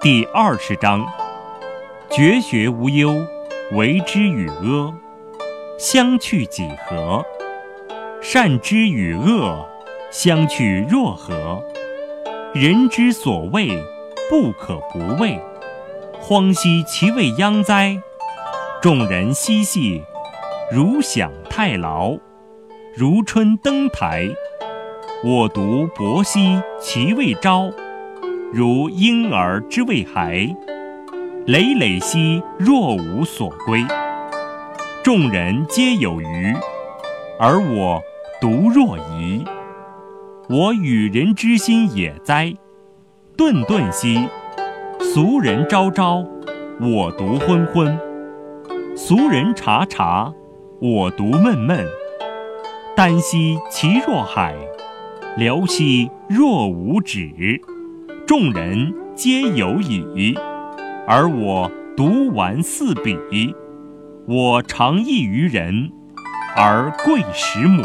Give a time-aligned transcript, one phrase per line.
[0.00, 1.06] 第二十章：
[2.10, 3.24] 绝学无忧，
[3.72, 4.92] 为之与阿，
[5.78, 7.24] 相去几何？
[8.20, 9.64] 善之与恶，
[10.10, 11.62] 相去若何？
[12.52, 13.68] 人之所畏，
[14.28, 15.40] 不可不畏。
[16.20, 18.00] 荒兮其未央哉！
[18.80, 20.02] 众人嬉戏，
[20.70, 22.18] 如享太牢。
[22.96, 24.28] 如春登台，
[25.24, 27.72] 我独泊兮其未朝。
[28.54, 30.46] 如婴儿之未孩，
[31.46, 33.82] 累累兮若无所归。
[35.02, 36.54] 众人皆有余，
[37.38, 38.02] 而我
[38.42, 39.42] 独若遗。
[40.50, 42.52] 我与人之心也哉！
[43.38, 44.28] 顿顿兮，
[45.00, 46.22] 俗人昭昭，
[46.78, 47.96] 我独昏昏；
[48.94, 50.30] 俗人察察，
[50.78, 51.86] 我独闷闷。
[52.94, 54.54] 丹兮其若海，
[55.38, 57.30] 辽兮若无止。
[58.26, 60.34] 众人皆有矣，
[61.06, 63.54] 而我独顽四鄙。
[64.26, 65.90] 我长异于人，
[66.56, 67.82] 而贵十母。